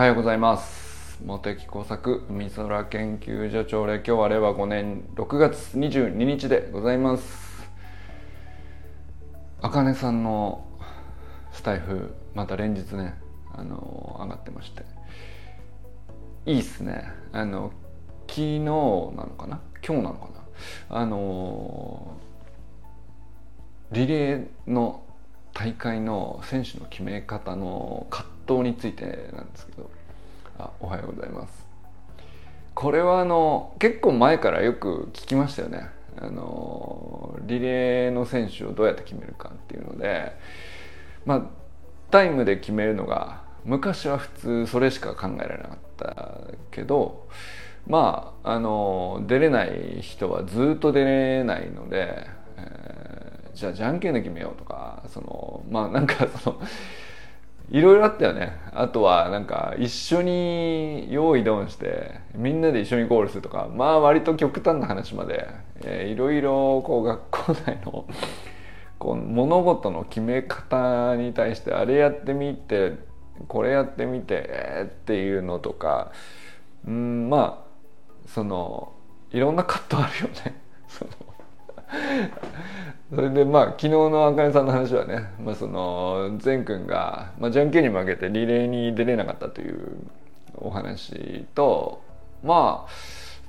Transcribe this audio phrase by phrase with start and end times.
[0.00, 1.20] はようございます。
[1.26, 7.68] 茂木工作海空研究所長で今日は令和5年6月22日でございます。
[9.60, 10.66] あかねさんの
[11.52, 13.12] スタイフまた連日ね
[13.52, 14.86] あの上がってまして。
[16.46, 17.04] いいっすね。
[17.32, 17.70] あの
[18.26, 19.60] 昨日なのかな？
[19.86, 20.28] 今日なのか
[20.88, 20.96] な？
[20.98, 22.16] あの
[23.92, 25.02] リレーの
[25.52, 29.90] 大会の選手の決め方の葛藤についてなんですけど。
[30.58, 31.66] あおはようございます。
[32.74, 35.88] これはあの結構前からよく聞きましたよね。
[36.18, 40.36] あのリレーの選手をどうやって決めるかっていうので。
[41.24, 41.42] まあ
[42.10, 47.28] タイムで決めるのが昔は普通それしか考えられなかったけど。
[47.86, 56.60] まああの出れない人はずっと出れないので、えー、じゃあじゃんけんで決めようとかそのまあなんかその
[57.70, 65.48] いろいろあったよねあとはなんか一緒に用意ドンしてみんなで一緒にゴールするとかまあ割と極端な話まで、
[65.82, 68.06] えー、いろいろこう学校内の
[68.98, 72.94] こう物事の決め方に対してあれやってみて
[73.48, 76.12] これやってみてえ、っていうのとか
[76.86, 77.70] うんまあ
[78.26, 78.92] その
[79.30, 80.60] いろんな葛藤あるよね。
[80.88, 81.10] その
[83.14, 89.96] それでまあ昨日のあかねさんの話はね、まあ、その善くんが、まあ、じゃんけんに負けてリレーに出れなかったという
[90.54, 92.02] お話と
[92.44, 92.90] まあ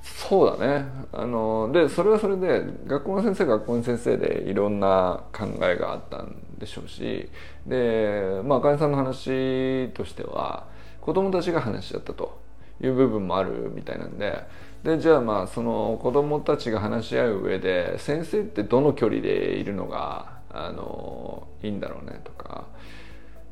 [0.02, 0.84] そうだね。
[1.12, 7.28] あのでそれはそれで学校の先生学校の先生でいろんな考えがあったんでしょうし
[7.66, 10.66] でまああかねさんの話としては
[11.00, 12.40] 子供たちが話し合ったと
[12.80, 14.44] いう部分もあるみたいなんで
[14.84, 22.66] でじゃあまあその子どもたちが話し合う上で先生ってどの距離でいるのがあのいいんだろうねとか、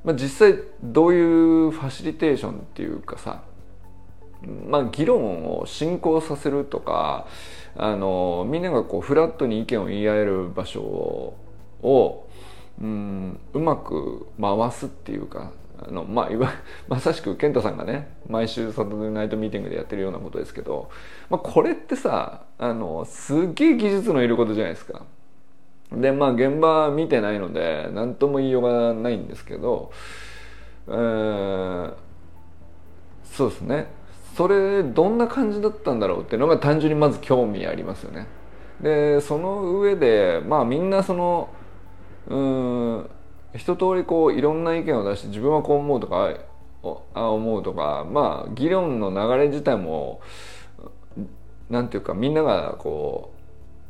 [0.05, 3.42] まあ、実際どういうファシリテーションっていうかさ
[4.66, 7.27] まあ、議論を進行させるとか
[7.77, 12.27] あのみんながこうフラットに意見を言い合える場所を、
[12.81, 15.53] うん、うまく回すっていうか
[15.86, 16.50] あのまあいわ
[16.88, 20.91] まさしく健太さんがね毎週サタデーナイトミーティングでやってるようなことですけど、
[21.30, 25.02] まあ、これってさあのすっげえ技術のいることじゃないですか。
[25.92, 29.91] でまあ現場見てないので何とも言いようがないんですけど、
[30.86, 31.94] えー、
[33.24, 33.86] そうですね
[34.36, 38.26] それどんな感じだったんだろうっていうのが単純にまず興味ありますよね。
[38.80, 41.48] でその上でまあみんなその
[42.28, 43.10] うん
[43.55, 46.34] 一通りこういろんな意見を出して自分はこう思うとか
[46.83, 50.21] ああ思うとかまあ議論の流れ自体も
[51.69, 53.41] なんていうかみんながこう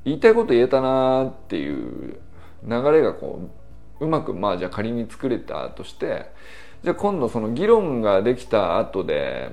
[0.05, 2.21] 言いたいこと言えたなっていう
[2.67, 3.51] 流れがこ
[4.01, 6.31] ううまくまあじゃあ仮に作れたとして
[6.83, 9.51] じゃあ今度その議論ができた後で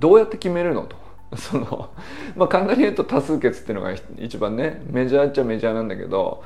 [0.00, 1.00] どうやって決めるのと。
[1.36, 1.88] その
[2.36, 6.44] まあ簡単に言うと多数決っていうのが一番ねメジャーっちゃメジャーなんだけど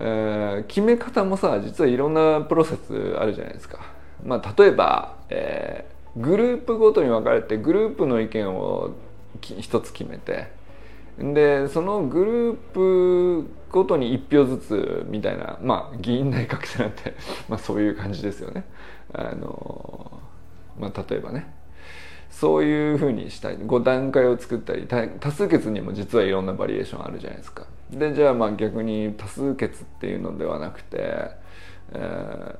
[0.00, 3.80] え、決め方もさ実はいろんなプロセスあるじゃないですか。
[4.24, 8.94] まあ、例えば、えー、グループごとに分かれてグループの意見を
[9.40, 10.48] 一つ決めて
[11.18, 12.56] でそのグルー
[13.44, 17.14] プごとに1票ずつみたいなまあ議員内閣制なんて
[17.48, 18.64] まあそういう感じですよね。
[19.12, 20.20] あの
[20.78, 21.52] まあ、例えばね
[22.38, 27.66] そういうふうにしたい5段階を作ったり多数決にも実はいろんなバリエーションあるじゃないですか。
[27.90, 31.32] でじゃあまあ逆に多数決っていうのではなくて、
[31.92, 32.56] えー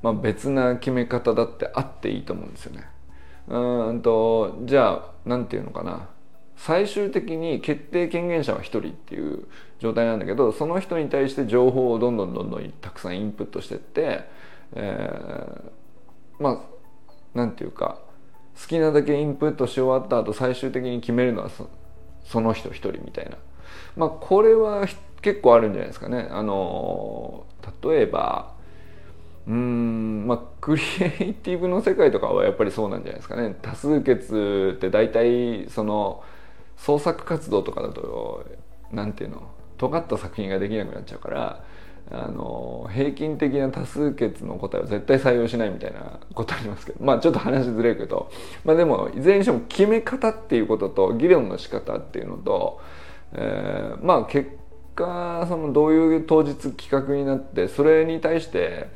[0.00, 2.88] まあ、別な決め方だってあっていいと思うんですよね。
[3.48, 6.08] うんとじゃあ何て言うのかな
[6.56, 9.46] 最終的に決定権限者は1人っていう
[9.78, 14.24] 状態なんだけどその人に対して情報をどんどんどんどんたくさんインプットしてって、
[14.72, 16.60] えー、まあ
[17.34, 18.07] 何て言うか
[18.60, 21.50] 好きなだけインプットし終わった後最終的に決めるのは
[22.24, 23.36] その人1人みたいな
[23.96, 24.86] まあ、これは
[25.20, 26.28] 結構あるんじゃないですかね。
[26.30, 27.44] あの
[27.82, 28.54] 例えば
[29.46, 33.56] うんまあクリエイティブの世界とかはやっぱりそうなんじゃないですかね。
[33.60, 36.22] 多数決って大体その
[36.76, 38.46] 創作活動とかだと
[38.92, 41.64] 何ていうの尖った作品ができなくなっちゃうから
[42.10, 47.04] あの平均的な多数決の答えは絶対採用しないみたいなことありますけど。
[47.04, 48.30] まあちょっと話ずれるけど、
[48.64, 52.80] まあ、でもいずれにしても決め方っていうことと議論の仕方っていうのと
[53.32, 54.50] えー、まあ結
[54.94, 58.88] 果そのどういう当日企画になってそれに対して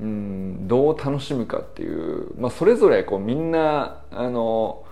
[0.00, 4.84] うんどう楽しむかっていう、まあ、それぞれこうみんなあの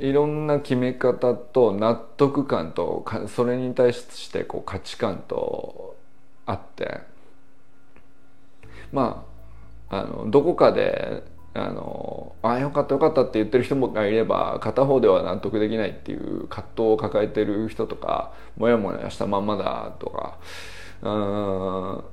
[0.00, 5.96] いろんな決め方と納得感とそれに対してこう価値観と
[6.46, 7.00] あって
[8.92, 9.26] ま
[9.90, 20.38] ああのどこかであのあよかったよかったって言ってる人もがいれば片方では納得できないっていう葛藤を抱えてる人とかモヤモヤしたまんまだとか
[21.02, 22.04] うん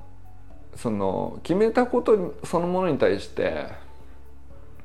[0.75, 3.67] その決めたことそのものに対して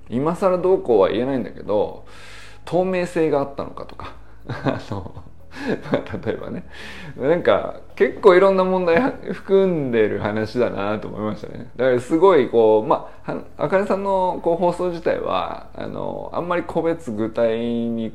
[0.09, 2.05] 今更どうこうは言えないんだけど
[2.65, 4.15] 透明性があったのかとか。
[4.49, 5.23] あの
[6.25, 6.65] 例えばね。
[7.17, 9.01] なんか結構いろんな問題
[9.33, 11.71] 含んでる話だなと思いましたね。
[11.77, 18.13] だからすごいこうまああかねさんのこう放送自体はあのあんまり個別具体に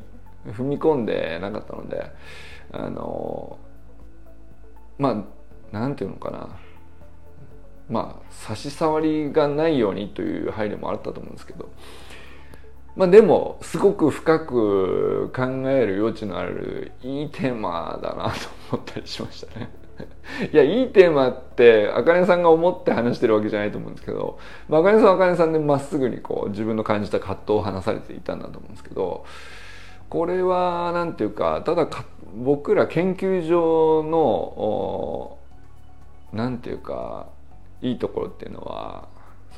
[0.48, 2.10] 踏み込んでなかったので
[2.72, 3.58] あの
[4.98, 5.24] ま
[5.72, 6.48] あなんていうのかな。
[7.88, 11.70] まあ差し障りがないようにという配慮もあったと思うんですけど。
[12.98, 19.70] まあでもすごく深く考える余地のあるいいテーマだなと思ったりしましたね。
[20.52, 29.24] いやいいテーマってあかねさんが思って話してるわけじゃないと思うんですけど、まあかねさんはあかねさんでまっすぐにこう自分の感じた葛藤を話されていたんだと思うんですけど
[30.08, 32.04] これは何ていうかただか
[32.34, 35.38] 僕ら研究所の
[36.32, 37.28] 何ていうか
[37.80, 39.08] いいところっていうのは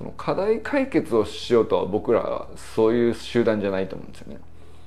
[0.01, 4.41] その課題解決をしようとは僕らはそういう集団じゃないと思うんですよね。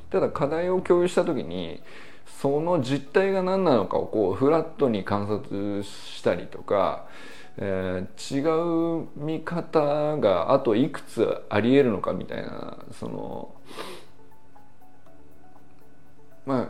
[0.09, 1.83] ただ課題を共有した時に
[2.41, 7.05] その実態が何なのかをこうフラットに観察したりとか、
[7.57, 13.53] えー、違う見方があといくつありえるのかみたいなその
[16.47, 16.69] まあ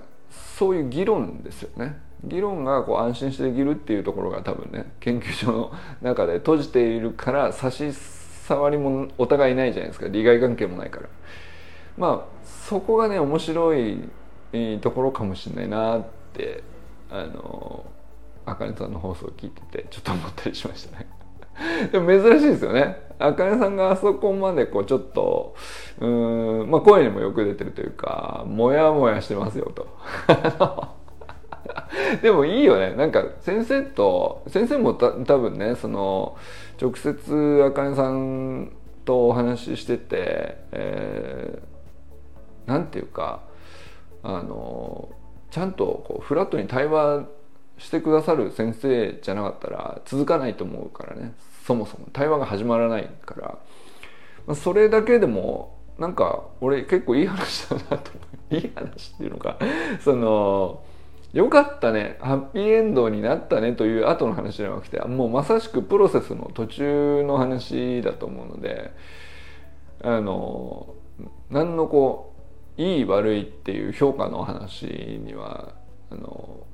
[0.58, 1.98] そういう議論ですよね。
[2.26, 7.94] 議論がこう安心してできるっていうところが多分ね研究所の中で閉じているから差し
[8.48, 10.08] 障りもお互いないじゃないですか。
[10.08, 11.10] 利害関係もないから。
[11.98, 14.10] まあそこがね面白い
[14.82, 16.64] ところかもしれないなって
[17.10, 17.86] あの
[18.46, 21.08] あかねさんの放送を聞いててちょっと思ったりしましたね。
[21.92, 23.02] でも珍しいですよね。
[23.20, 25.56] あかねさんがあそこまでこうちょっと
[26.00, 29.88] うんまあ声にもよく出てるというかモヤモヤしてますよと。
[32.22, 32.94] でもいいよね。
[32.96, 36.38] なんか先生と先生もた多分ねその
[36.82, 38.72] 直接あかねさん
[39.06, 43.42] とお話ししてて、えー、なんていうか
[44.22, 45.10] あの
[45.52, 47.26] ちゃんとこうフラットに対話
[47.78, 51.34] してくださる先生じゃなかったら続かないと思うからね。
[51.66, 52.08] そもそも。
[52.12, 53.58] 対話が始まらないから、
[54.46, 58.22] まあ、それだけでもなんか俺結構いい話だなと思
[58.52, 58.56] う。
[58.56, 59.58] いい話っていうのか。
[60.02, 60.84] その
[61.34, 68.92] よかったねハッピーエンドになったねという後の話じゃなくてもうまさしくプロセスの途中の話だと思うので
[70.04, 70.94] あの
[71.50, 72.36] 何のこ
[72.78, 75.74] ういい悪いっていう評価の話には
[76.12, 76.68] あの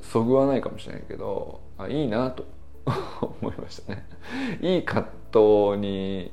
[0.00, 2.44] そぐわないかもしれないけどあいいなと
[3.40, 4.06] 思いましたね。
[4.60, 6.32] いい葛藤に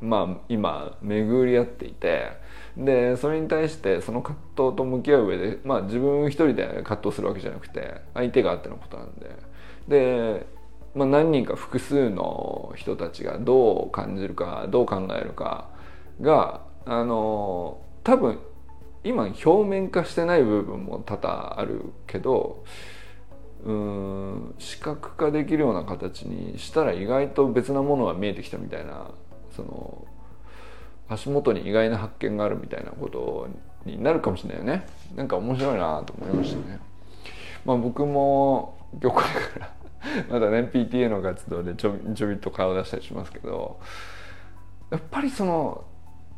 [0.00, 2.32] まあ今巡り合っていて
[2.76, 9.30] でそれに対してその葛藤と向き合う上で、まあ、自分一人で葛藤するわけじゃなくて相手があってのことなんで。
[9.88, 10.46] で、
[10.94, 15.68] まあ、何人か複数の人たちがどう感じるかどう考えるか
[16.20, 18.38] があの多分
[19.04, 22.64] 今表面化してない部分も多々あるけど
[23.64, 29.10] うん視覚化できるような形にしたら意外と別なものが見えてきたみたいな
[29.56, 30.06] その
[31.08, 33.48] 足元に意外な発見があるみたいなこと
[33.84, 34.86] になるかもしれないよね。
[35.14, 36.80] なんか面白いなと思いましたね。
[37.64, 39.72] まあ僕も今日これから
[40.30, 43.78] まだね PTA の活動でちょちょびっと顔出したりしますけど
[44.90, 45.84] やっぱりその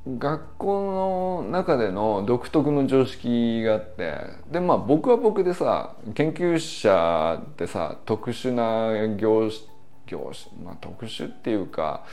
[0.06, 4.14] 学校の中での独特の常識があって
[4.50, 9.50] でまあ僕は僕でさ研究者ってさ特殊な業
[10.06, 12.04] 業種まあ特殊っていうか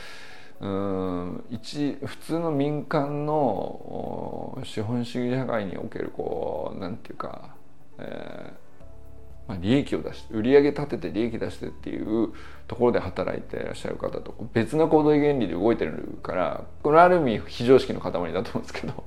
[0.66, 7.56] うん一普通の民間の資本主義社会におけるこうなんていうか、
[8.00, 8.66] えー
[9.48, 12.34] まあ、利益を出して売り上げ立てて利益出してっていう
[12.68, 19.04] ところで働いてらっしゃる方と別な行動原理で動いてるからこれある意味非常識の塊だと思うんですけど。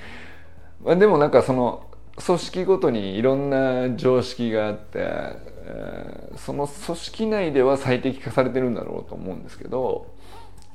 [0.84, 10.12] まあでもなんかその組織ごとにいろんな常識があって、えー、その組織内では最適化されてるんだろうと思うんですけど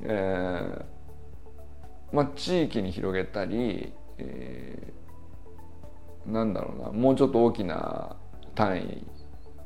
[0.02, 0.84] えー、
[2.12, 8.16] まあ、地域に広げたり、えー、なんだろうなもうちょっと大きな
[8.54, 9.06] 単位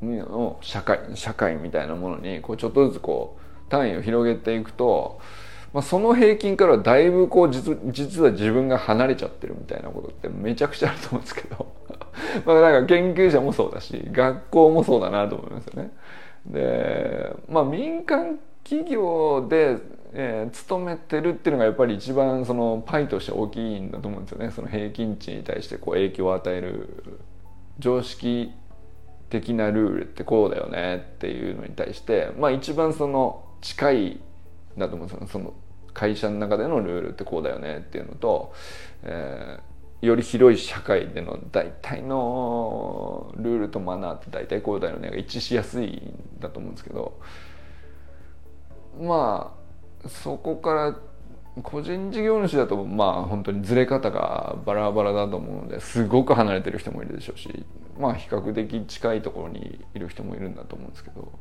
[0.01, 5.19] の社会社会みたいなものにこうちょっとずつこう単位を広げていくと、
[5.73, 11.73] まあ、その平均からだいぶこう実実は自分が離れちゃってるみたいなことってめちゃくちゃあると思うんですけど
[12.45, 15.91] まあなんか研究者もそうだし学校もそうだなと思いますよね。
[16.45, 19.77] でまあ民間企業で、
[20.15, 24.51] えー、勤めてるっていうのがやっぱり一番そのパイとして大きいんだと思うんですよね。
[24.51, 27.03] その平均値に対してこう影響を与える
[27.79, 28.51] 常識
[29.29, 34.19] 的なルールってこうだよねっていうのに対してまあ一番その近い
[34.77, 35.53] だと思うんですよその
[35.93, 38.53] 会社の中でのルールってこうだよねっていうのと、
[39.03, 47.19] えー、より広い社会での大体のルールとマナーって大体こうだよねが一致しやすいんだと思うんですけど
[48.99, 49.62] まあ
[50.07, 50.95] そこから
[51.61, 57.65] 個人事業主だとまあ本当にずれ方がバラバラだと思うのですごく離れてる人もいるでしょうし
[57.99, 61.31] まあ比較的近いところにいる人もいるんだと思うんですけど。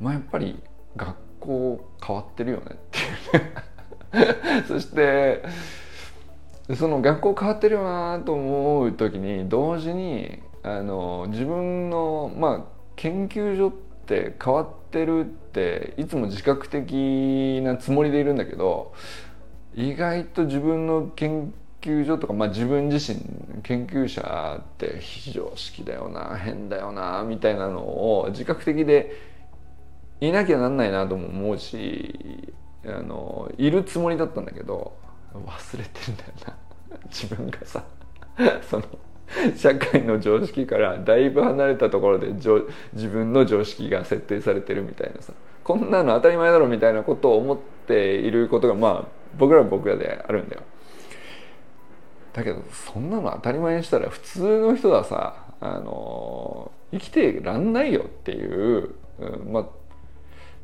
[0.00, 0.58] まあやっぱり
[0.96, 4.62] 学校変わってるよねっていうね。
[4.68, 5.42] そして
[6.74, 12.60] その学校変わってるよなと思う時に同時にあの自分のまあ
[12.96, 13.72] 研究所っ
[14.06, 18.94] て変わっててるっていつも自覚的なつもりでいるんだけど
[19.74, 23.20] 意外と自分の研究所とか、まあ、自分自身
[23.62, 29.20] 研究者って非常識だよな変だよなみたいなのを自覚的で
[30.22, 32.54] いなきゃなんないなとも思うし
[32.86, 34.96] あのいるつもりだったんだけど
[35.34, 36.56] 忘れてんだよな
[37.10, 37.84] 自分がさ。
[38.68, 38.84] その
[39.56, 45.32] 社会の常識からだいぶ離れたところで自分の常識が設定されてるみたいなさ。
[45.64, 49.04] こんなの当たり前だろみたいなことを思っていることがまあ
[49.36, 50.62] 僕らは僕らであるんだよ。
[52.32, 59.62] だけどそんなの当たり前にしたら普通の人はさあの生きてらんないよっていう、うん、まあ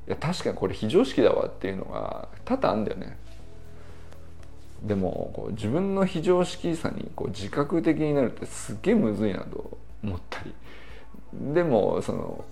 [0.06, 3.16] いや確かにこれ非常識だわっていうのが多々あるんだよね。
[4.82, 10.54] でもこう自分の非常識さにこう自覚的になるってすっげえむずいなと思ったり。
[11.54, 12.44] でもその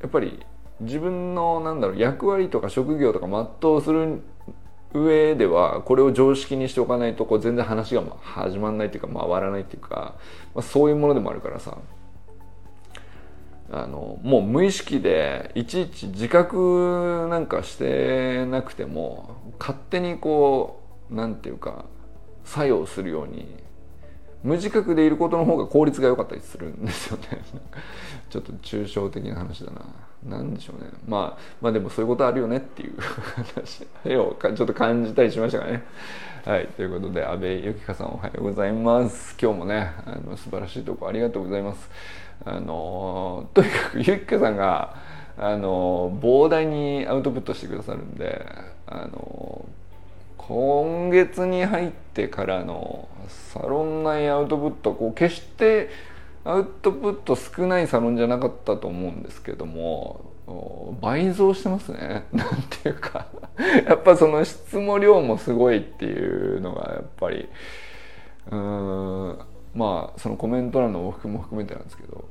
[0.00, 0.40] やっぱり
[0.80, 3.26] 自分のなんだろう役割とか職業とか
[3.60, 4.22] 全うする
[4.94, 10.14] 上ではこれを常識にしておかないとこう全然話が始まらないっていうか回らないっていうか、
[10.54, 11.76] まあ、そういうものでもあるからさ。
[13.70, 21.84] あのもう無意識でいちいち自覚なんかしてなくても勝手にこううなんていうか
[22.44, 23.46] 作用するように
[24.42, 27.42] 無自覚でいることの方が効率が良かったりするんですよね。
[28.30, 29.80] ちょっと抽象的な話だな。
[30.24, 30.90] 何でしょうね。
[31.06, 33.86] まあまあでもそういうことあるよねっていう話。
[34.16, 35.82] をちょっと感じたりしましたかね。
[36.44, 36.66] はい。
[36.68, 39.36] ということで安倍由紀香さんおはようございます。
[39.40, 41.90] 今日もねあの素晴らしいとこありがとうございます。
[42.44, 44.94] あの とにかくゆきかさんが
[45.36, 48.46] あの膨大にアウトプットしてくださるんで
[48.86, 49.64] あの
[50.48, 55.90] 今月に入ってからのサロン内アウトプットこう決して
[56.42, 60.32] アウトプット少ないサロンじゃなかったと思うんですけども
[61.02, 62.24] 倍増してますね。
[62.32, 62.48] なん
[62.82, 63.26] ていうか。
[63.86, 67.46] やっぱその質も量もすごいっていうのがやっぱり
[68.50, 69.38] うん
[69.74, 72.24] まあそのコメント欄の往復も含めてなんですけど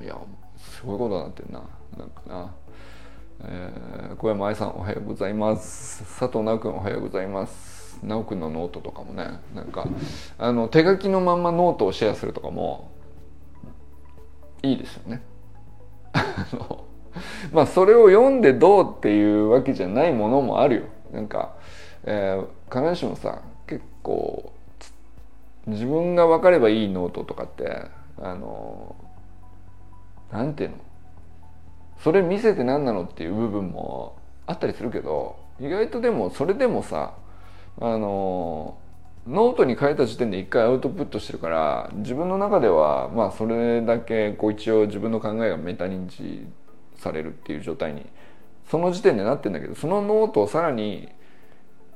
[0.00, 0.16] いや
[0.56, 1.62] すごいことになってるな。
[1.96, 2.54] なんかな、
[3.40, 6.00] えー、小山愛さんおはようございます。
[6.18, 8.00] 佐藤直君おはようございます。
[8.02, 9.86] 直君のノートとかもねなんか
[10.38, 12.90] あの手書きのまんまノートをシェアするとかも
[14.62, 15.22] いいですよね。
[17.52, 20.82] まあそれを読んでどうっていうわけじゃないものもあるよ。
[21.12, 21.54] なんか、
[22.04, 24.52] えー、必ずしもさ結構
[25.68, 27.82] 自分が分かればいいノートとかって
[28.20, 28.96] あの
[30.32, 30.76] なんていうの？
[32.02, 37.14] それ見せて何なのっていう部分もあったりするけど意外とでもそれでもさ
[37.80, 38.78] あの
[39.26, 46.46] ノートに書いた時点で一回アウトプットしてるから自分の中ではまあそれだけこう一応自分の考えがメタ認知
[46.96, 48.06] されるっていう状態に
[48.70, 51.08] その時点でなってんだけどそのノートをさらに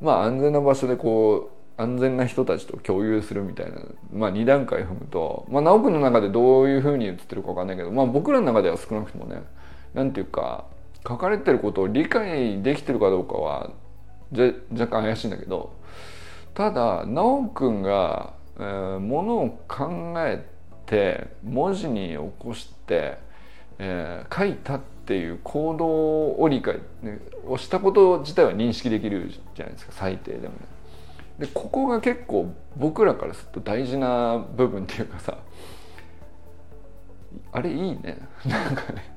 [0.01, 3.81] まあ安全な場所でこう安全な人たちと共有するみたいな、
[4.13, 9.43] まあ、2段階踏むと、まあ、直くの中でどういうふうに映ってるか分かんないけど、まあ、僕らの中では少なくともね
[9.95, 10.67] なんていうか
[11.07, 13.71] 書かれてることを理解できてるかどうかは
[14.73, 15.75] 若干怪しいんだけど
[16.55, 20.47] ただ直くんが、えー、ものを考え
[20.87, 23.19] て文字に起こして、
[23.79, 30.73] えー、書いたっていう行動を理解、ね、をしたこと自体は認識できるじゃないですか最低でもね。
[31.39, 35.39] でここが結構僕らからすると大事な部分っていうかさ
[37.51, 39.12] あれいいねなんかね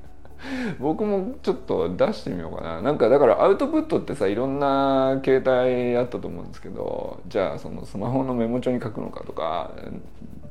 [0.80, 2.80] 僕もちょっと出してみようかな。
[2.80, 9.70] なんかだからアウトプットってさいろんな携帯あったと思うんですけどじゃあそのスマホのメモ帳に書くのかとか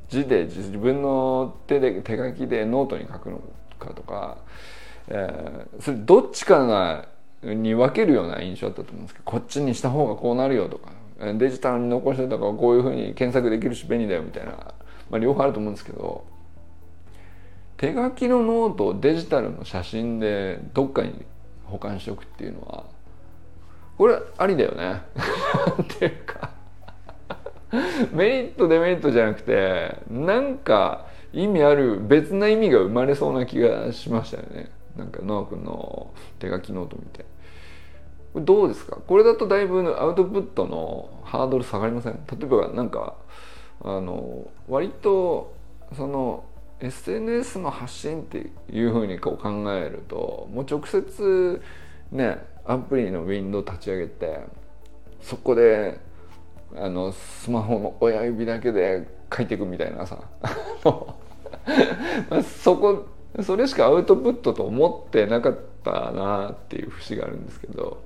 [0.09, 3.39] 字で自分の手で手書きでノートに書くの
[3.79, 4.37] かとか
[5.07, 7.07] えー、それどっちかが
[7.43, 10.91] に分けるような印象だったと思うんですけどこっちにした方がこうなるよとか
[11.37, 14.51] デジタルに残してたからこういうふうに検索できるし便利だよみたいな、
[15.09, 16.25] まあ、両方あると思うんですけど
[17.77, 21.25] 手書きのノートをデジタルの写真でどっかに
[21.65, 22.83] 保管しておくっていうのは
[23.97, 25.01] これありだよね。
[25.81, 26.51] っていうか
[28.13, 34.71] メリットデメリットじゃなくてなんか意味ある別な意味が生まれそうな気がしましたよね。
[34.95, 37.25] なんかノア君の手書きノート見て。
[38.35, 38.97] どうですか？
[39.07, 42.19] これだとだいぶアウトプットのハードル下がりません？
[42.37, 43.15] 例えばなんか
[43.81, 45.53] あの割と
[45.93, 46.43] その
[46.85, 51.61] SNS の発信っていうふうにこう考えるともう直接
[52.11, 54.39] ねアプリのウィンドウ立ち上げて
[55.21, 55.99] そこで
[56.75, 60.19] あのスマホの親指だけで書いていくみたいなさ
[62.63, 63.07] そこ
[63.41, 68.03] それしかアウトプットと思ってなかったなっていう節があるんですけど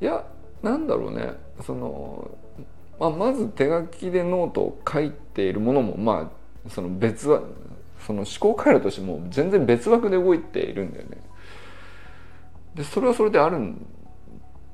[0.00, 0.24] いや
[0.62, 1.32] なんだろうね
[1.64, 2.30] その、
[2.98, 7.42] まあ、まず手書きでノートを書いているものもまあその別は
[8.06, 11.18] その思考回路としても全然別枠で動いているんだよね。
[12.74, 13.86] でそれはそれであるん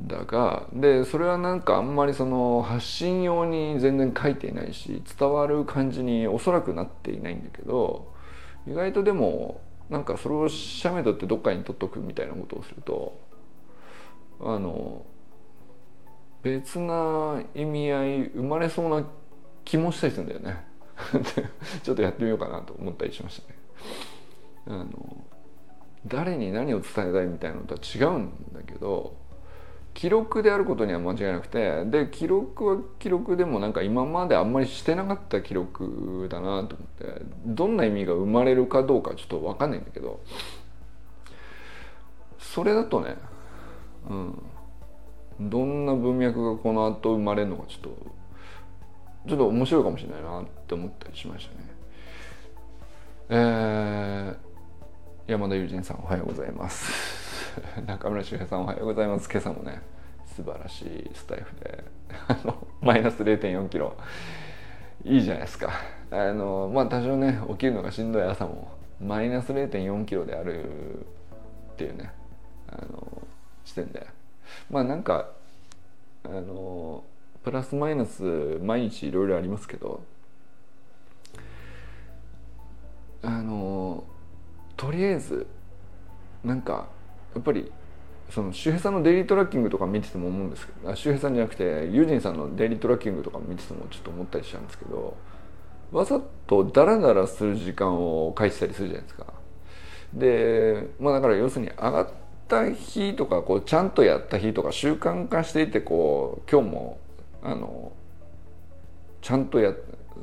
[0.03, 8.11] だがでそれはなんかあんまりその発信用に全然書いていないし伝わる感じにおそらくなっていないんだけど
[8.67, 13.21] 意外とでもなんかそれを写メ撮ってどっかに撮っとくみたいなことをすると
[14.41, 15.05] あの
[16.43, 19.05] 別な意味合い生まれそうな
[19.65, 20.70] 気もしたりするんだよね
[21.83, 23.59] ちょっとやってみようかなと思ったりしましたね。
[24.67, 25.25] あの
[26.07, 29.15] 誰に何を伝えたいみたいなのとは違うんだけど
[29.93, 40.21] 記録であることには間違いなくてで記録は記録でもなんか今まであんまりしてなかった記録だなと思ってどんな意味が生まれるかどうかちょっと分かんないんだけど
[42.39, 43.17] それだとね、
[44.09, 44.43] うん、
[45.41, 48.20] どんな文脈がこの後生まれるのかちょっと
[49.29, 51.71] ちょっと面白いかもしれないなって思ったりしましたね。
[53.29, 57.21] えー、山田友人さんおはようございます。
[57.87, 59.81] 中村修平さんおはようございます今朝もね
[60.27, 61.85] 素晴らしいスタイフで
[62.81, 63.97] マイナス0 4キロ
[65.05, 65.71] いいじゃないですか
[66.11, 71.07] あのまあ多少ね起きるのがしんどい朝もマイナス0 4キロである
[71.73, 72.13] っていうね
[72.69, 73.23] あの
[73.65, 74.07] 視点で
[74.71, 75.31] まあなんか
[76.25, 77.05] あの
[77.43, 80.03] プラスマイナス毎日いろいろありますけど
[83.23, 84.05] あの
[84.77, 85.47] とりあえず
[86.45, 86.89] なんか
[87.35, 87.71] やっぱり
[88.31, 95.17] その周平さんのデイリートラッキングとか見てても思うんですけど周平さんじゃなくてユージンさんのデイリートラッキングとか見ててもちょっと思ったりしたんですけど
[95.91, 99.27] わざとダラダラする時間を書いてたりするじゃないですか。
[100.15, 102.09] でまあだから要するに上がっ
[102.49, 106.99] た日とかこうちゃんとやった日とか習慣化していてこう今日も
[107.43, 107.93] あの
[109.23, 109.75] ちゃんとや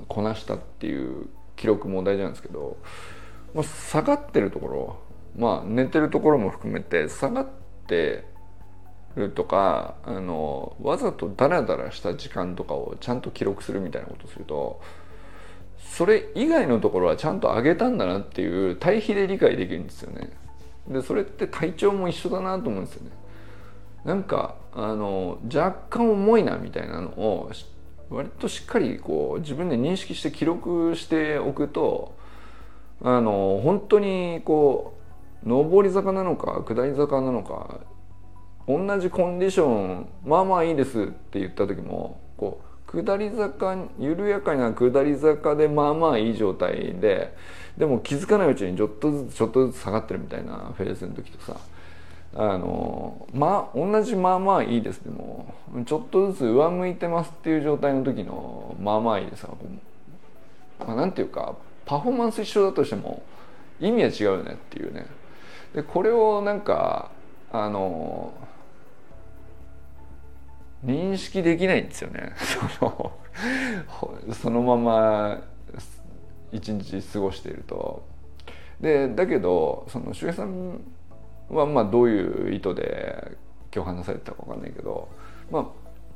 [0.08, 2.78] こなしたっていう記録も大事なんですけど、
[3.54, 5.00] まあ、下がってるところ
[5.36, 7.48] まあ寝てるところも含めて下がっ
[7.88, 8.26] て
[9.16, 14.82] るとかあのわざとダラダラした時間とかをちゃんと記録するみたいなことをすると
[15.80, 20.30] それ以外のところはちゃんと上げたんだなっていう対比で理解できるんですよね。
[20.88, 23.12] でそれって体調も一緒だなと思うんですよね。
[24.06, 27.52] なんかあの若干重いなみたいなのを
[28.10, 32.16] 割としっかりこう自分で認識して記録しておくと
[33.02, 34.98] あの本当にこ
[35.46, 37.82] う上り坂なのか下り坂なのか
[38.68, 42.62] 同じコンディションまあまあいいですって言った時もこ
[42.94, 47.36] う下り坂緩やかな下り坂でまあまあいい状態で
[47.78, 51.58] でも気づかないうちにちょっとずつちょっとずつ下がってるみたいなフェーズの時とさ
[52.40, 55.02] あのまあ同じまあまあいいです。
[55.04, 55.52] でも
[55.86, 59.54] ちょっとずつ上向いてますっていう状態の時のまあまあいいですが、
[60.80, 63.24] まあ、なんていうかパフォーマンス一緒だとしても
[63.80, 65.08] 意味は違うよねっていうね。
[65.74, 67.10] でこれをなんか
[67.52, 68.32] あの
[70.86, 72.34] 認識できないんですよね。
[72.80, 73.12] その
[74.32, 75.42] そのまま
[76.52, 78.04] 一日過ごしていると。
[78.80, 80.82] でだけどその周平さん
[81.50, 83.38] はまあどういう意図で
[83.74, 85.08] 今日話されたか分かんないけど
[85.52, 85.66] まあ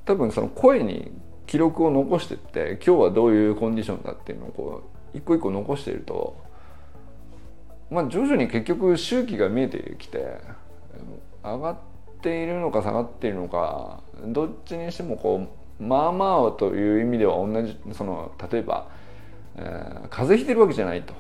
[0.06, 1.12] 多分その声に
[1.48, 6.38] 記録を残してって今日はどういうコンディションだっていうのをこう一個一個残していると
[7.90, 10.38] まあ徐々に結局周期が見えてきて
[11.44, 11.78] 上がっ
[12.22, 15.48] ているのか下がっているのかどっちにしてもこ
[15.80, 18.88] うまあまあという意味では同じその例えば、
[19.56, 21.14] えー、風邪ひいてるわけじゃないと。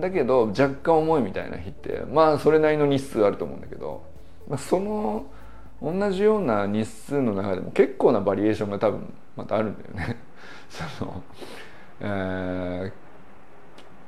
[0.00, 4.04] だけど若干重いみたいな日ってまあそれなりの日数あると思うんだけど、
[4.48, 5.26] まあ、その
[5.82, 10.16] 同じような日数の中でも結構なバリエーションが多分またあるんだよね。
[10.70, 11.22] その
[12.04, 12.92] えー、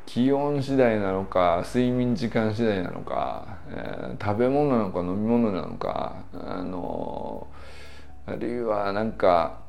[0.07, 7.47] 気温次第なのか睡眠時間次第なのか、えー、食べ物なのか飲み物なのかあの
[8.27, 9.61] あるいはなんか、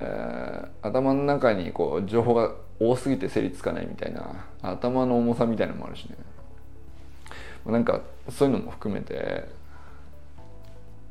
[0.00, 2.52] えー、頭の中にこう情報が
[2.90, 6.16] 多すぎて整理つかないみたいな頭の重さみたいなのもあるしね。
[7.66, 9.48] なんかそういうのも含めて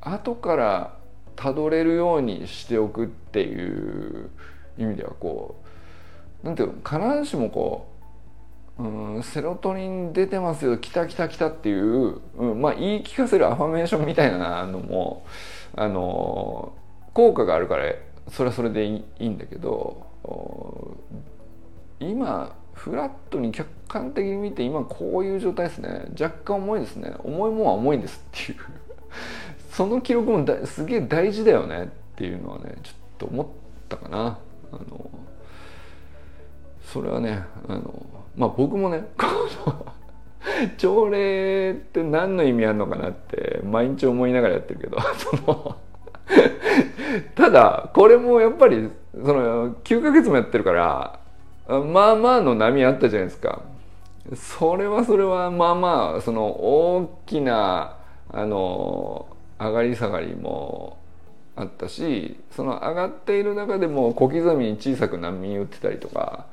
[0.01, 0.97] 後から
[1.35, 4.29] たどれるようにしておくっていう
[4.77, 5.55] 意味ではこ
[6.43, 7.87] うなんていうの必ずしもこ
[8.77, 15.25] う、うん、セロトニン出てますよ来た来た来たっていう、うん、まあ言い聞かせるアファメーションみたいなのも
[15.75, 16.73] あの
[17.13, 17.93] 効果があるから
[18.29, 20.05] それはそれでいいんだけど
[22.07, 26.05] 今フラットに客観的に見て今こういう状態ですね。
[26.19, 27.13] 若干重いですね。
[27.23, 28.59] 重いもんは重いんですっていう。
[29.71, 31.83] その記録もだすげえ大事だよね。
[31.83, 33.45] っていうのはねちょっと思っ
[33.87, 34.39] たかな。
[34.71, 35.09] あの
[36.83, 39.27] それはねあのまあ僕もね こ
[39.67, 39.85] の
[40.77, 45.75] 朝礼って何の意味あるのかなって毎日思いながらやってるけど その
[47.35, 51.20] ただこれもやっぱりその9ヶ月もやってるから
[51.79, 53.61] まあまあの波あったじゃないですか。
[54.35, 57.97] それはそれはまあまあその大きな
[58.29, 59.25] あの
[59.59, 60.97] 上がり下がりも
[61.55, 66.45] あったしその上がっている中でも小刻みに小さく波打ってたりとか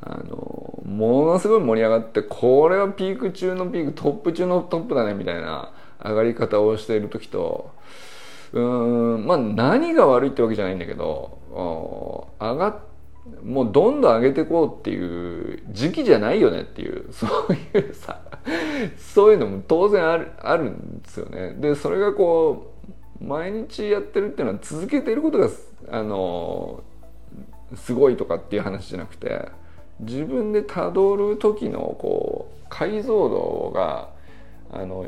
[0.00, 5.72] あのものすごい盛り上がってこれはピーク中のピークトップ中のトップだねみたいな
[6.04, 7.70] 上がり方をしている時と
[8.52, 11.38] うんまあ何が悪いってわけじゃないんだけど
[12.40, 12.76] 上がっ
[13.44, 18.20] もうどんどん上げていこうっていう時期じゃないよねっていう そういうさ
[18.96, 21.54] そういうのも当然あるあるんですよね。
[21.58, 22.72] でそれがこ
[23.20, 25.48] う毎日やってるっていうのは続けてることが
[25.90, 26.82] あの
[27.76, 29.48] すごいとかっていう話じゃなくて
[30.00, 34.10] 自分でたどる時のこう解像度が
[34.72, 35.06] あの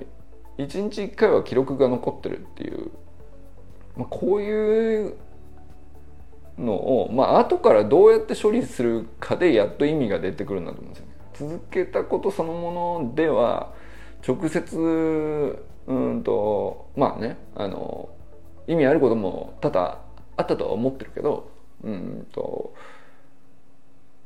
[0.59, 2.90] 1日1回は記録が残ってるっていう
[3.96, 5.14] まあ、こういう
[6.59, 11.14] のを、まあ後からどうやって処理するかでやっと意味が出てくるんだと思うんですよね。
[11.35, 13.73] 続けたことそのものでは
[14.27, 18.09] 直接うんとまあねあの
[18.67, 20.01] 意味あることも多々
[20.37, 21.51] あったとは思ってるけど
[21.83, 22.75] うんと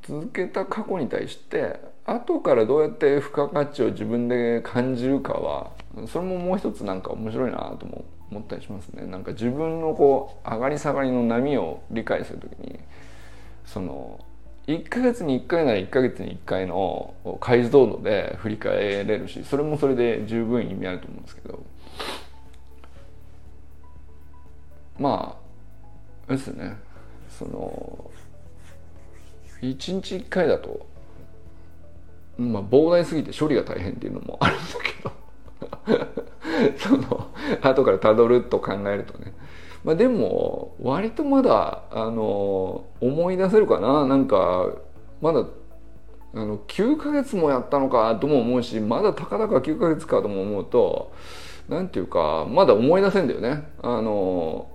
[0.02, 5.72] 続けた過去に対して後からどうやって付加価値を自分で感じるかは
[6.06, 9.06] それももう一つなんか面白いなと思う思ったりしますね。
[9.06, 12.78] なんか自分のこう上がり下がりの波を理解する時に
[13.64, 14.24] その
[14.66, 21.62] 1ヶ月に1回なら1ヶ月に1回の解像度で振り返れるしそれもそれで十分意味あると思うんですけど。
[24.98, 25.38] ま
[26.28, 26.76] あですね。
[27.30, 28.10] その
[29.62, 30.86] 1日1回だと
[32.36, 34.64] まあ膨大すぎて処理が大変っていうのもあるんだ
[35.86, 36.17] けど。
[36.76, 37.28] その
[37.62, 39.32] 後からたどると考えるとね、
[39.84, 44.68] まあ、でも割とまだあの思い出せるかななんか
[45.20, 45.44] まだ
[46.34, 51.12] あの9ヶ月もやったのかとも思うしまだたかだか9ヶ月かとも思うと
[51.68, 53.68] 何ていうかまだ思い出せんだよね。
[53.82, 54.68] あの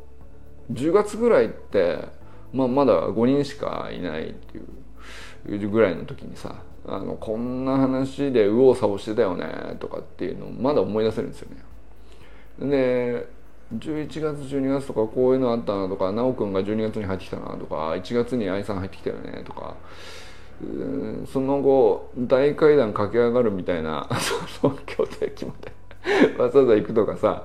[0.71, 1.99] 10月ぐらいって、
[2.53, 11.63] まあ、まだ5人しかいないっていうぐらいの時にさあのこんな話で右往左往してたよねとかっていうのをまだ思い出せるんですよね。
[12.59, 13.27] で
[13.77, 19.75] 11月12月とかこういうのあったなとか奈くんが12月に入ってきたなとか1月に愛さん入ってきたよねとか
[21.31, 24.07] その後大階段駆け上がるみたいな
[24.61, 25.71] その協定決まって
[26.37, 27.43] わざわざ行くとかさ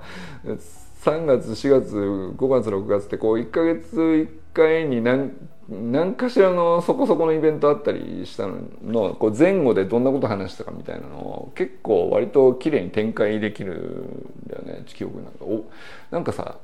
[1.03, 5.33] 3月4月5月6月ってこう1か月1回に何
[5.69, 14.27] 何かしらのそこそこのイベントあったりしたののこう前後でどんなこと話したかみたいなのを結構割と綺麗に展開できる
[14.69, 15.65] ね記憶なんかお
[16.11, 16.59] なんかさ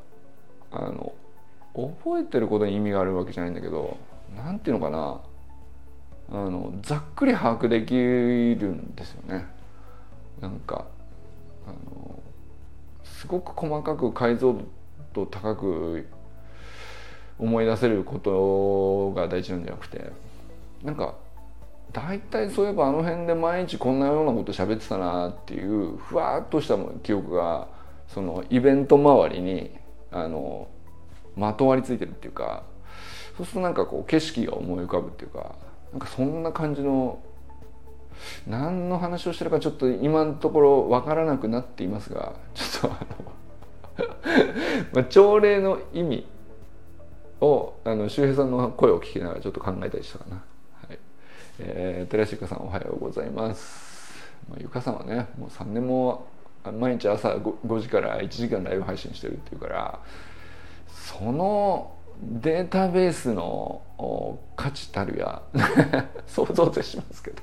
[0.70, 1.12] あの
[1.74, 3.96] 覚えてることに意味があるわけじゃないんだけど
[4.36, 5.20] 何ていうのかな。
[6.30, 9.46] あのざっくり把握できるんですよね。
[10.40, 10.86] なんか
[11.66, 12.18] あの
[13.04, 14.56] すごく細かく解像
[15.12, 16.06] 度高く
[17.38, 20.12] 思い出せることが大事なんじゃなくて
[20.82, 21.14] なんか
[21.92, 27.68] 大体そういえばあの辺で毎日こんなようなこと喋ってたなっていうふわっとした記憶が
[28.08, 29.70] そのイベント周りに
[30.10, 30.68] あの
[31.36, 32.62] まとわりついてるっていうか
[33.36, 35.56] そうするとなんかこう景色が思い浮かぶっていうか
[35.92, 37.20] なんかそんな感じの
[38.46, 43.34] 何の話をしてるかちょっと今のところ分からなくなっていますがちょっとあの
[44.92, 46.26] まあ、朝礼の意味
[47.40, 50.42] をあの周平さんの声を聞きながらちょっと考えたりしたかな。
[50.88, 50.98] はい
[51.60, 54.12] えー、寺志香さんおはようございます。
[54.48, 56.26] まあ、ゆかさんはねもう3年も
[56.72, 59.98] 毎日朝 5, 5時から1時間ライブ配信してるっていうから
[60.88, 63.83] そのデータベースの
[64.57, 65.42] 価値たるや
[66.27, 67.42] 想像でしますけど。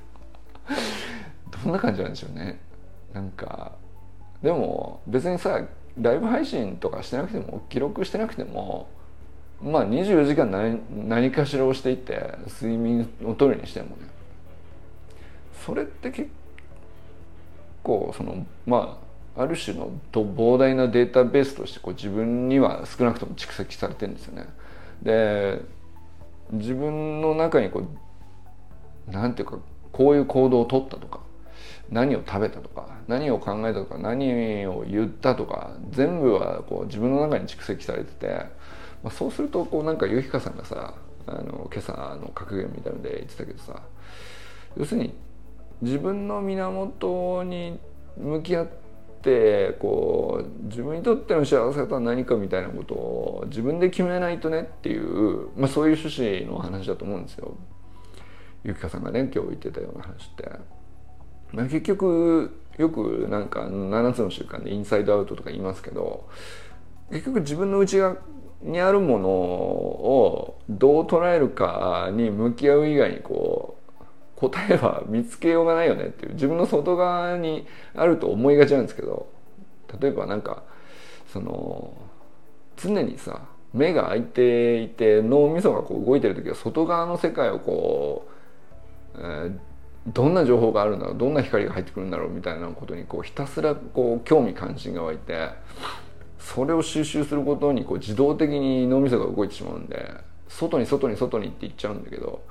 [1.63, 2.59] どんな感じなんでしょうね。
[3.13, 3.73] なんか
[4.41, 5.61] でも別にさ
[5.99, 8.87] ライブ配信とかしてなくても記録してなくても
[9.61, 14.07] まあ24時間何何かしらをしていって睡眠をとるにしてもね。
[15.65, 16.29] それって結
[17.83, 24.47] 構そのまあある種のと膨大なデータベースとしてこう自分には少なくとも蓄積されてるんですよね。
[25.01, 25.61] で
[26.51, 27.83] 自分の中にこ
[29.07, 29.57] うなんていうか
[29.91, 31.21] こういう行動をとったとか
[31.89, 38.27] 何を食べたとか何を考えたとか何を言ったとか全部はこう自分の中に蓄積されてて、
[39.03, 40.93] まあ、そうするとこうなんかゆきかさんがさ
[41.27, 43.81] あの今朝の格言みたいので言ってたけどさ
[44.77, 45.13] 要するに
[45.81, 47.79] 自分の源に
[48.17, 48.90] 向き合って
[49.21, 57.55] ってこう自分にとっての幸せとは何かみたいなことを自分で決めないとねっていう、まあ、そういう趣旨の話だと思うんですよ。
[58.63, 60.49] ゆきかさんがね今日言ってたような話って。
[61.53, 66.29] まあ、結局よくなんか7つの習慣でインサイドアウトとか言いますけど
[67.11, 68.15] 結局自分の内側
[68.61, 73.80] にあるものをどう捉えるかに向き合う以外にこう
[74.41, 76.33] 答えは見つけようがないよねっていう。
[76.33, 79.27] 自分の外側にあると思いがちなんですけど
[80.01, 80.63] 例えばなんか
[81.31, 81.93] その
[82.75, 83.41] 常にさ
[83.73, 88.27] 目が開いていて脳みそがこう動いてる時は外側の世界をこ
[89.15, 89.57] う、えー、
[90.07, 95.49] どんな情報があるんだろうどんな光が入ってくるんだろうみたいなことにこうひたすらこう興味関心が湧いて
[96.39, 100.11] それを収集することにこう自動的に脳みそが動いてしまうんで
[100.49, 102.41] 外に外に外にって言っちゃうんだけど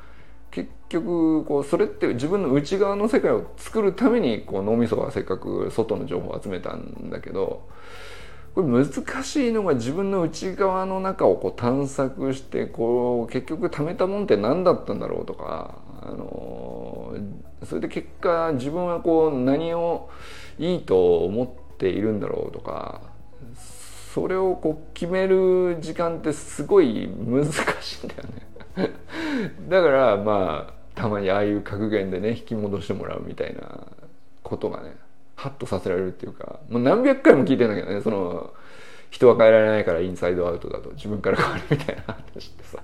[0.51, 7.69] 結局こうそれって自分の内側の世界を作るためにこう脳みそはせっかく外の情報を集めたんだけど
[8.55, 17.15] これ難しいのが自分の内側の中をこう探索してこう結局貯めたもんって何だったんだろうとか、あの
[17.65, 20.11] それで結果自分はこう何を
[20.59, 23.03] いいと思っているんだろうとか
[24.13, 27.45] それをこう決める時間ってすごい難
[27.81, 28.50] しいんだよね。
[29.69, 33.87] だからまあたまにああいう格言でね引き戻してもらうみたいな
[34.43, 34.97] ことがね
[35.37, 38.53] ハッとさせられるっていうかもう何百回も聞いてんだけどねその
[39.11, 42.03] 人は変えられないからインサイドアウトだと自分から変わるみたいな
[42.35, 42.79] 話ってさ。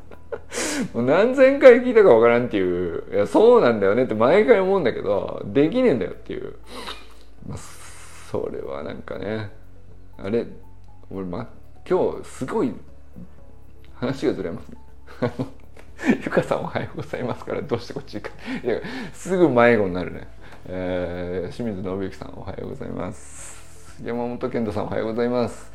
[0.95, 6.57] もう何千回聞いたかわからんっていういやそうなんだよねって毎回思うんだけどできねえんだよっていう、
[7.49, 7.59] まあ、
[8.31, 9.51] それはなんかね
[10.19, 10.47] あれ
[11.11, 11.49] 俺、ま、
[11.89, 12.73] 今日すごい
[13.95, 14.79] 話がずれますね。
[16.25, 18.29] ゆかさんおはようございますからどうしてこっち行
[18.63, 18.67] く？
[18.67, 18.81] いや
[19.13, 20.29] すぐ迷子になるね、
[20.67, 24.03] えー、清水信之さんおはようございます。
[24.05, 25.73] 山本健太さんおはようございます、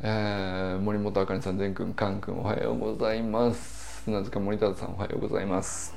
[0.00, 4.02] えー、森本あかねさん善くんかんくんおはようございます。
[4.04, 5.94] 砂塚森田さんおはようございます、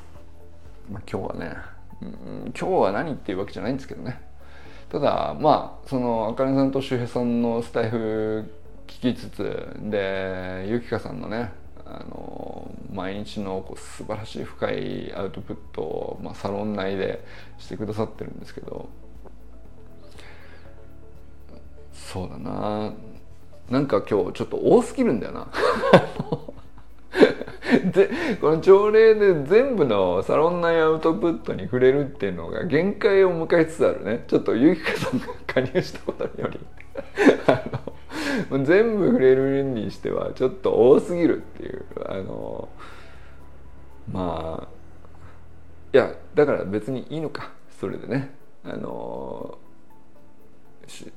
[0.92, 1.56] まあ、今日はね、
[2.02, 2.08] うん、
[2.48, 4.20] 今日は何っていうわけじゃないんですけどね。
[4.92, 8.52] ただまあそのあかねさんと周平さんのスタイフ
[8.86, 11.52] 聞きつつでゆきかさんのね
[11.94, 17.24] あの毎日のこう素晴らしい深いアウトプットを、まあ、サロン内で
[17.60, 18.90] してくださってるんですけど
[22.14, 22.94] そうだな。
[23.70, 25.48] なんか今日ちょっと多すぎるんだよな。
[27.92, 34.26] でこの朝礼で全部のサロン内アウトプットに触れるっていうのが限界を迎えつつあるね。
[34.28, 36.60] ちょっとゆきかさんが加入したことにより。
[37.48, 37.93] あの
[38.64, 42.70] 全部触れるにしてはちょっと多すぎるっていうあの
[44.12, 44.68] まあ
[45.94, 48.34] いやだから別にいいのかそれでね。
[48.66, 49.58] あの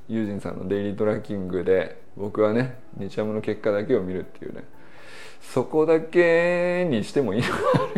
[0.09, 4.65] ユージンさんのデイリートラッキングで僕はね日ハムの結果だけを見るっていうね。
[5.41, 7.43] そこだけにしてもいい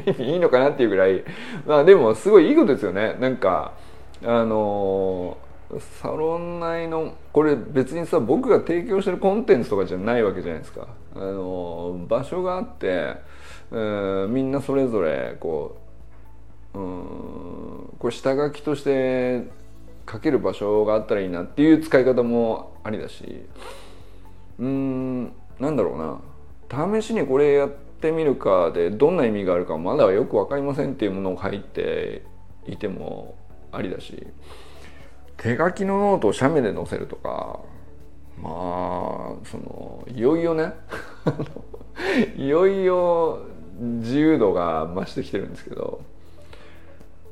[0.07, 1.25] の いいのかなっていうぐらい。
[1.67, 3.17] まあでもすごいいいことですよね。
[3.21, 3.73] なんか
[4.25, 5.39] あの
[6.01, 10.89] サロン内のこれ別にさ僕が提供してるコンテンツとかじゃないわけじゃないですか。
[11.15, 13.17] あの場所があって、
[13.71, 15.77] えー、みんなそれぞれこ
[16.75, 19.47] ううんこれ下書きとして
[20.11, 23.45] 書ける場所があったらいいなっていう使い方もありだし
[24.59, 25.25] うん
[25.61, 26.21] なんだろうな。
[27.03, 32.23] 試しにこれやってみるかでどんな意味があるかまだよく分かりませんっていうものを書いて
[32.67, 33.35] いても
[33.71, 34.27] ありだし。
[35.39, 37.61] 手書きのノートを写メで載せるとか
[38.43, 38.53] まあ
[39.45, 40.73] そのいよいよね。
[42.37, 43.41] いよいよ
[43.79, 46.01] 自由度が増してきてるんですけど。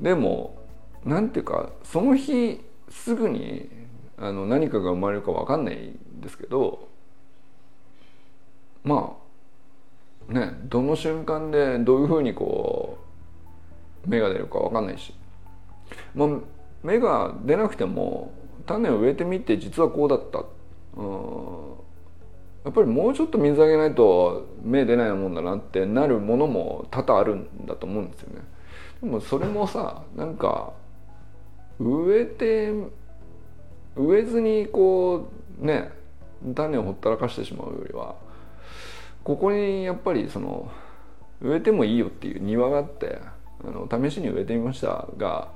[0.01, 0.57] でも
[1.05, 3.69] なんていうかその日すぐに
[4.17, 6.87] あの何かが生まれるか分かんないんですけど
[8.83, 9.17] ま
[10.29, 12.97] あねどの瞬間でどういうふうにこ
[14.05, 15.13] う芽が出るか分かんないし、
[16.13, 16.29] まあ、
[16.83, 18.31] 芽が出なくても
[18.65, 20.43] 種を植えてみて実はこうだった
[20.95, 21.67] うん
[22.65, 28.41] やっぱりもうちょっと水あげないと芽出ないもんだなってなるものも多々あるんだと思うんですよね。
[29.01, 30.73] でもそれもさなんか
[31.79, 32.73] 植えて
[33.95, 35.29] 植えずにこ
[35.61, 35.91] うね
[36.55, 38.15] 種をほったらかしてしまうよりは
[39.23, 40.69] ここにやっぱりその
[41.41, 43.19] 植えてもいいよっていう庭があって
[43.63, 45.49] あの試しに植えてみましたが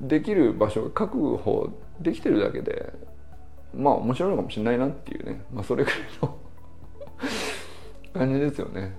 [0.00, 2.92] できる場所が確保できてるだけで
[3.74, 6.38] まあ面白いのかもしれないなっていうね、まあ、それぐらいの
[8.14, 8.96] 感じですよね。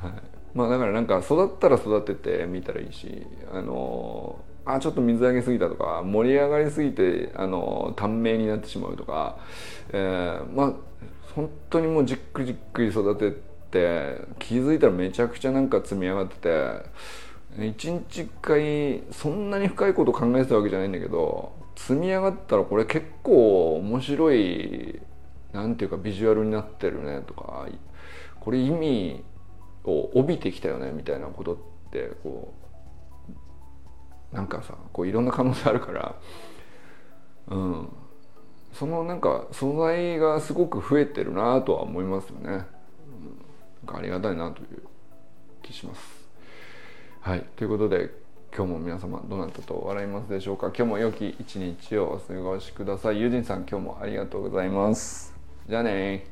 [0.00, 0.12] はい、
[0.54, 9.38] まあだからなんか育ったら育ててみたらいいしあのあちょっと水あげすぎたとか盛り上がりすぎてあの短命になってしまうとか、
[9.90, 10.72] えー、まあ
[11.34, 13.32] 本当にもうじっくりじっくり育て
[13.70, 16.72] て気づいたらめちゃくちゃなんか積み上がってて
[17.58, 25.00] 一日一回そんなに深いこと考えてたわけじゃないんだけど積み上がったらこれ結構面白い
[25.52, 27.66] なんていうかビジュアルになってるねとか
[28.40, 29.24] これ意味
[29.84, 31.58] を帯びてきたよねみたいなことっ
[31.90, 32.54] てこ
[34.32, 36.14] うなんかさこういろんな可能性あるから
[37.48, 37.88] うん。
[38.72, 42.66] そのなんか素材がすごく増えてるなとは思いますよね、うん、なん
[43.86, 44.82] かありがたいなという
[45.62, 46.21] 気します。
[47.24, 47.44] はい。
[47.54, 48.10] ということで
[48.52, 50.72] 今日も皆様どうなったと笑いますでしょうか？
[50.76, 53.20] 今日も良き一日をお過ごしください。
[53.20, 55.32] ゆうじんさん今日もありがとうございます。
[55.68, 56.26] じゃあね